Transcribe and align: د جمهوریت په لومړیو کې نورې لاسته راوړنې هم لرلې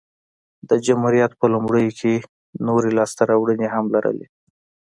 د 0.69 0.71
جمهوریت 0.85 1.31
په 1.39 1.45
لومړیو 1.53 1.91
کې 1.99 2.13
نورې 2.67 2.89
لاسته 2.97 3.21
راوړنې 3.31 3.67
هم 3.73 3.85
لرلې 3.95 4.27